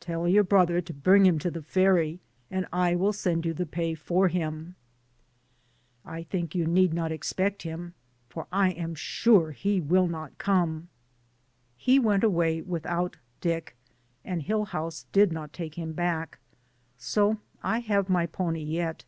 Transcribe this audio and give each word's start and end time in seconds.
"Tell 0.00 0.26
your 0.26 0.42
brother 0.42 0.80
to 0.80 0.94
bring 0.94 1.26
him 1.26 1.38
to 1.40 1.50
the 1.50 1.60
ferry, 1.60 2.18
and 2.50 2.66
I 2.72 2.96
will 2.96 3.12
send 3.12 3.44
you 3.44 3.52
the 3.52 3.66
pay 3.66 3.92
for 3.94 4.28
him." 4.28 4.74
"I 6.02 6.22
think 6.22 6.54
you 6.54 6.64
need 6.66 6.94
not 6.94 7.12
expect 7.12 7.60
him, 7.60 7.92
for 8.30 8.46
I 8.50 8.70
am 8.70 8.94
sure 8.94 9.50
he 9.50 9.82
will 9.82 10.08
not 10.08 10.38
come." 10.38 10.88
DAYS 11.78 11.98
ON 11.98 12.00
THE 12.00 12.00
ROAD. 12.06 12.20
249 12.22 12.56
He 12.56 12.56
went 12.56 12.56
away 12.56 12.62
without 12.62 13.16
Dick, 13.42 13.76
and 14.24 14.42
Hill 14.44 14.64
house 14.64 15.04
did 15.12 15.30
not 15.30 15.52
take 15.52 15.74
him 15.74 15.92
back, 15.92 16.38
so 16.96 17.36
I 17.62 17.80
have 17.80 18.08
my 18.08 18.24
pony 18.24 18.62
yet. 18.62 19.04